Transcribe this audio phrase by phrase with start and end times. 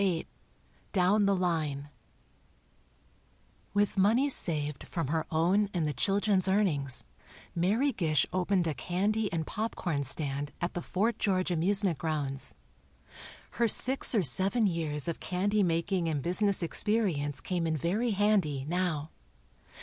[0.01, 0.25] VIII
[0.93, 1.89] "DOWN THE LINE"
[3.75, 7.05] With money saved from her own and the children's earnings,
[7.53, 12.55] Mary Gish opened a candy and popcorn stand at the Fort George amusement grounds.
[13.51, 18.65] Her six or seven years of candy making and business experience came in very handy,
[18.67, 19.11] now.